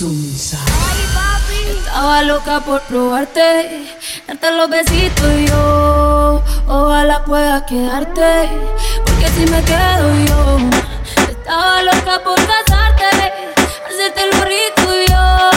[0.00, 1.02] Estaba
[2.22, 3.84] loca por probarte,
[4.28, 6.40] darte los besitos y yo.
[6.68, 8.48] Ojalá pueda quedarte,
[9.04, 10.58] porque si me quedo yo.
[11.28, 13.10] Estaba loca por casarte,
[13.88, 15.50] hacerte lo rico y yo.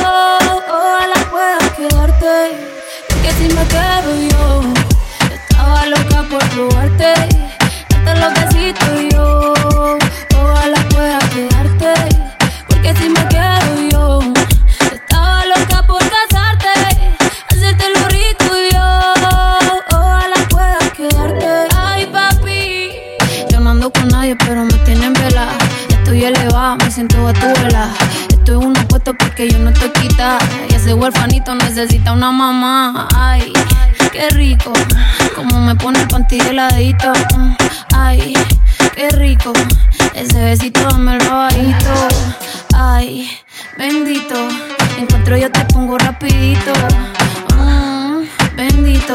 [0.74, 2.34] Ojalá pueda quedarte,
[3.10, 4.64] porque si me quedo yo.
[5.36, 7.14] Estaba loca por probarte,
[7.90, 9.11] darte los besitos yo.
[31.12, 33.06] Huerfanito necesita una mamá.
[33.14, 33.52] Ay,
[34.14, 34.72] qué rico.
[35.36, 37.12] Como me pone el panty heladito.
[37.94, 38.34] Ay,
[38.96, 39.52] qué rico.
[40.14, 42.08] Ese besito dame el robadito.
[42.74, 43.30] Ay,
[43.78, 44.36] bendito.
[44.98, 46.72] Encuentro yo te pongo rapidito.
[47.58, 48.24] Mm,
[48.56, 49.14] bendito.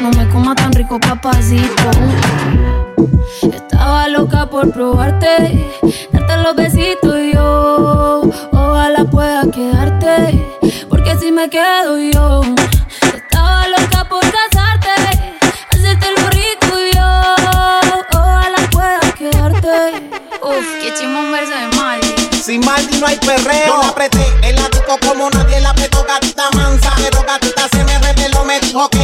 [0.00, 1.90] No me coma tan rico, papacito.
[3.42, 5.70] Estaba loca por probarte,
[6.12, 8.22] darte los besitos y yo.
[8.52, 10.46] Ojalá pueda quedarte,
[10.88, 12.42] porque si me quedo yo.
[13.14, 14.90] Estaba loca por casarte,
[15.70, 17.34] hacerte lo rico y yo.
[18.12, 20.10] Ojalá pueda quedarte.
[20.42, 22.14] Uf, qué chimón verso de Marley.
[22.32, 23.66] Sin Maldi no hay perreo.
[23.66, 26.92] Yo la apreté el ático como nadie la apretó, gatita mansa.
[26.96, 29.00] Pero gatita se me reveló, me dijo que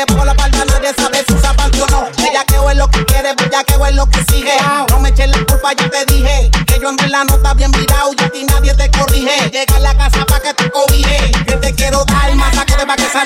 [0.00, 2.08] Que debajo la palma nadie sabe si usa panty o no.
[2.26, 4.54] Ella que es lo que quiere, ya que es lo que sigue.
[4.88, 7.70] No me eches la culpa, yo te dije que yo en verdad no está bien
[7.70, 9.50] virado y a ti nadie te corrige.
[9.50, 11.32] Llega a la casa pa' que te cobije.
[11.46, 13.24] Que te quiero dar más saco de pa' que esa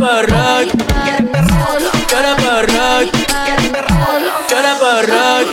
[0.00, 0.66] perrar,
[2.08, 3.04] quiere perrar,
[3.44, 4.00] quiere perrar,
[4.48, 5.44] quiere perrar,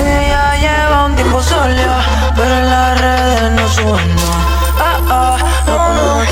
[0.00, 2.00] Ella lleva un tiempo sola,
[2.34, 4.38] pero en las redes no sube nada.
[4.80, 5.36] Ah, ah,
[5.66, 6.24] no oh,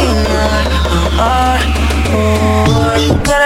[3.25, 3.46] quiere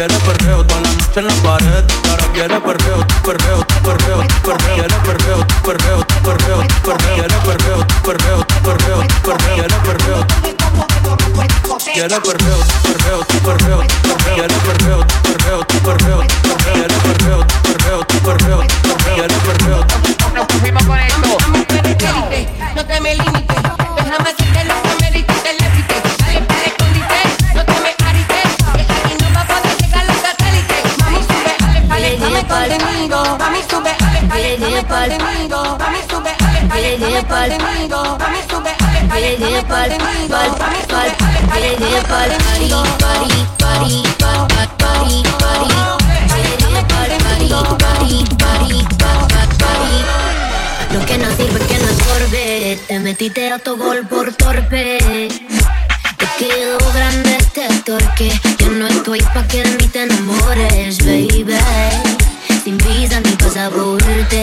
[0.00, 1.84] quiere perreo toda la noche en la pared.
[2.08, 4.74] Ahora quiere perreo, perreo, perreo, perreo.
[4.74, 7.04] Quiere perreo, perreo, perreo, perreo.
[7.14, 9.44] Quiere perreo, perreo, perreo, perreo.
[9.52, 10.24] Quiere perreo.
[14.34, 16.49] Quiere perreo, perreo,
[53.20, 54.96] ti te autogol por torpe.
[56.16, 58.32] Te quedó grande este torque.
[58.58, 61.58] Yo no estoy pa' que ni te enamores, baby.
[62.64, 64.42] Sin visa ni pasaporte.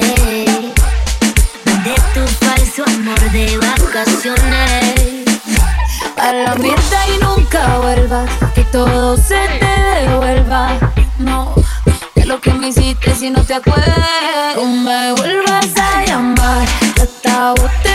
[1.66, 5.26] Mandé tu falso amor de vacaciones.
[6.18, 8.30] A la mierda y nunca vuelvas.
[8.54, 10.78] Que todo se te devuelva.
[11.18, 11.56] No
[12.28, 14.56] lo que me hiciste si no te acuerdas.
[14.56, 16.68] No me vuelvas a llamar,
[17.02, 17.87] hasta vos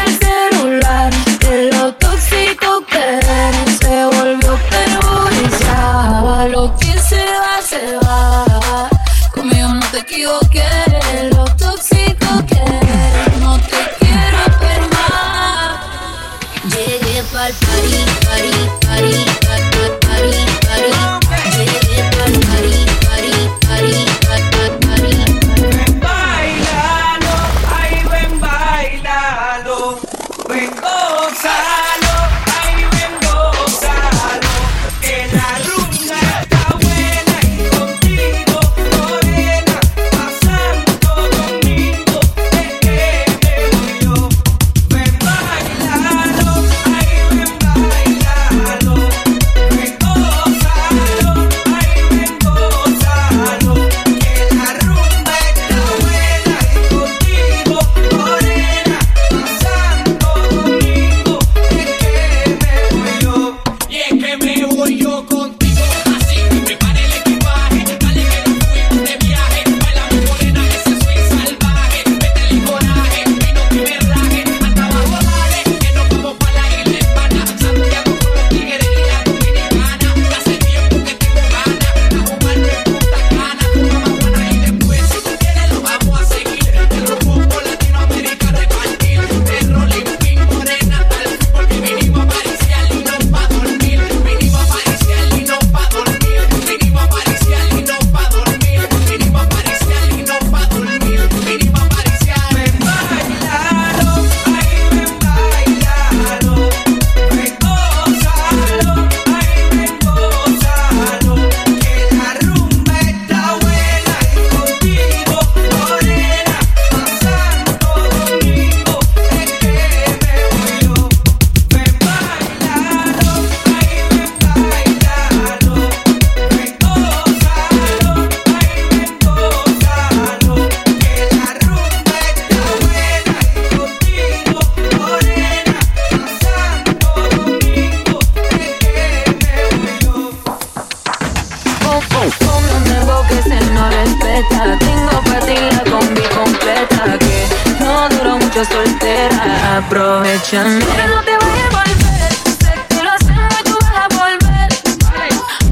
[149.92, 150.78] aprovechan.
[150.78, 154.68] Que no te vaya a volver, sé que lo hacemos y tú vas a volver.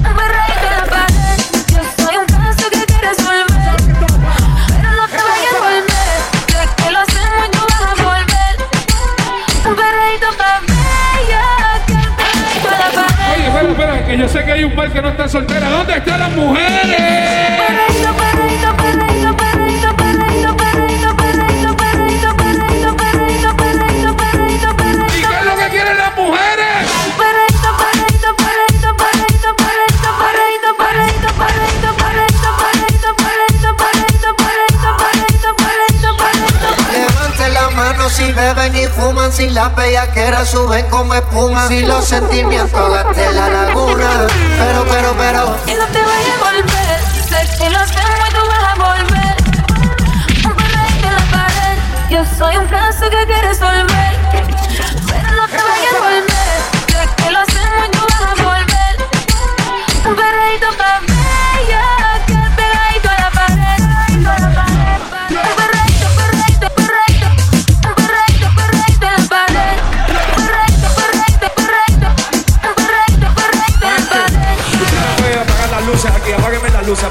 [0.02, 1.38] No me reí de la pared,
[1.72, 3.76] yo soy un caso que quieres volver.
[4.76, 6.18] Pero no te vaya a volver,
[6.52, 8.54] sé que lo hacemos y tú vas a volver.
[9.64, 11.44] Un perreíto pa' bella,
[12.64, 13.08] la pared.
[13.32, 15.70] Oye, espera, espera, que yo sé que hay un par que no está soltera.
[15.70, 17.00] ¿Dónde están las mujeres?
[38.10, 43.48] si beben y fuman, si las bellaqueras suben como espuma, si los sentimientos gasté la
[43.48, 43.89] laguna.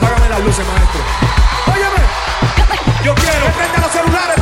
[0.10, 1.02] Apágame las luces, maestro.
[1.72, 3.04] Óyeme.
[3.04, 3.46] Yo quiero.
[3.56, 4.39] Prende los celulares.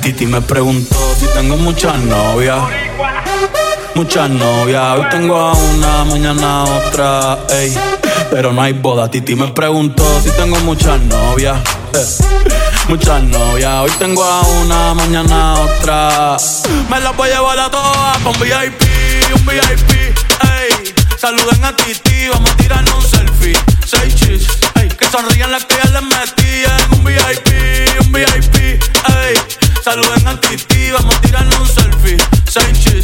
[0.00, 2.58] Titi me preguntó si tengo muchas novias.
[3.94, 7.72] Muchas novias, hoy tengo a una, mañana otra, ey.
[8.30, 11.56] Pero no hay boda, Titi me preguntó si tengo muchas novias.
[11.94, 12.24] eh.
[12.88, 16.36] Muchas novias, hoy tengo a una, mañana otra.
[16.90, 18.82] Me las voy a llevar a todas con VIP,
[19.36, 20.94] un VIP, ey.
[21.16, 23.58] Saluden a Titi, vamos a tirarnos un selfie.
[23.86, 24.46] Seis chis,
[25.16, 27.48] sonrían las que ya les metí en un VIP,
[28.00, 29.34] un VIP, ey.
[29.84, 32.16] Saluden a Titi, vamos a tirarnos un selfie.
[32.50, 33.03] Seis chis,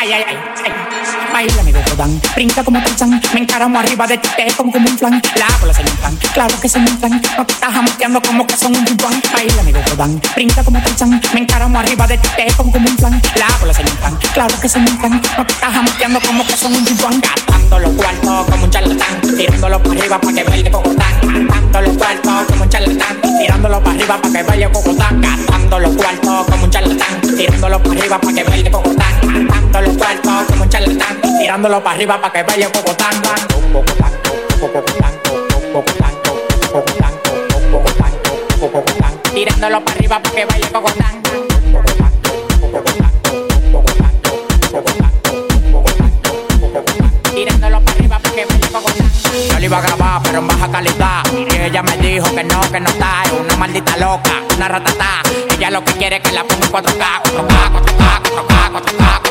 [0.00, 0.72] ay, ay, ay, ay.
[1.32, 4.98] Baila mi godán, brinca como Tarzán, me encaramo arriba de ti, te como como un
[4.98, 8.20] flan, la bola se me inflan, claro que se me inflan, no te estás jamoteando
[8.22, 9.20] como que son un bubán.
[9.32, 12.96] Baila mi godán, brinca como Tarzán, me encaramo arriba de ti, te como como un
[12.96, 16.20] flan, la bola se me inflan, claro que se me inflan, no te estás jamoteando
[16.20, 17.20] como que son un bubán.
[17.20, 21.96] Gastando los cuartos como un charlatán, tirándolo para arriba para que baile cocotán, gastando los
[21.98, 26.64] cuartos como un charlatán, tirándolo para arriba para que baile cocotán, gastando los cuartos como
[26.64, 29.17] un charlatán, tirándolo para arriba para que baile cocotán,
[31.48, 33.14] tirándolo para arriba para que baile cocotán,
[33.72, 34.12] cocotán,
[34.60, 35.12] cocotán,
[38.60, 41.22] cocotán, tirándolo para arriba para que baile cocotán.
[47.34, 49.12] Tirándolo para arriba para que baile cocotán.
[49.50, 51.22] Yo le iba a grabar, pero en baja calidad.
[51.32, 53.22] Y ella me dijo que no, que no está.
[53.24, 55.22] Es una maldita loca, una ratata.
[55.50, 59.27] Ella lo que quiere es que la ponga en 4K, 4K, 4K, 4K, 4K, 4K,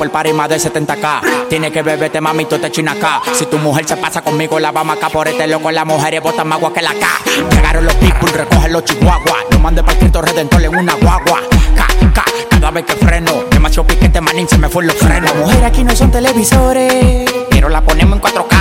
[0.00, 1.46] por par y más de 70k.
[1.50, 3.20] Tiene que beberte, mami, tú te una acá.
[3.34, 5.70] Si tu mujer se pasa conmigo, la vamos acá por este loco.
[5.70, 7.06] Las mujeres botan más agua que la K.
[7.50, 9.44] Llegaron los people, recogen los chihuahuas.
[9.50, 11.42] Lo mandé para el Cristo Redentor en una guagua.
[11.76, 13.44] K, K, cada vez que freno.
[13.50, 15.34] Demasiado piquete, manín, se me fue los frenos.
[15.34, 18.56] Las mujeres aquí no son televisores, pero la ponemos en 4K.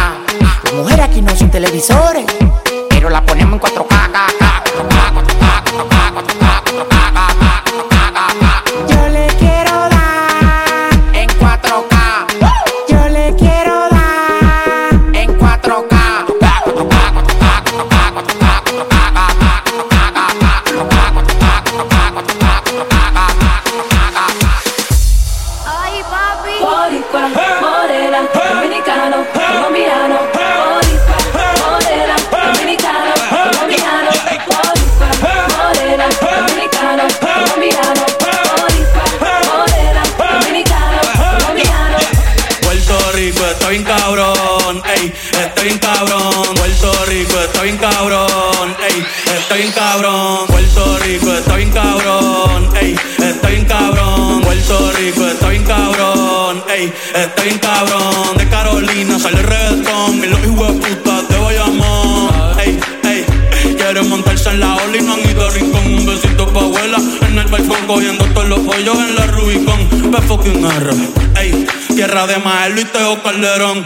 [0.66, 2.26] Las mujeres aquí no son televisores,
[2.90, 3.88] pero la ponemos en 4K.
[3.88, 4.39] K, K, 4K,
[43.70, 46.56] bien cabrón, ey, está bien cabrón.
[46.56, 49.06] Puerto Rico está bien cabrón, ey,
[49.38, 50.48] está bien cabrón.
[50.48, 54.42] Puerto Rico está bien cabrón, ey, está bien cabrón.
[54.42, 56.64] Puerto Rico está bien cabrón.
[56.68, 58.38] Ey, está bien cabrón.
[58.38, 60.24] De Carolina sale el reggaetón.
[60.24, 62.60] Y los hijos puta te voy a amar.
[62.60, 63.26] Ey, ey.
[63.76, 65.86] Quieren montarse en la ola y no han ido a rincón.
[65.86, 67.88] Un besito pa' abuela en el balcón.
[67.88, 70.12] Cogiendo todos los pollos en la Rubicon.
[70.12, 70.92] Ve fucking R.
[71.40, 71.68] Ey,
[72.00, 73.86] tierra de Maelo y Teo Calderón.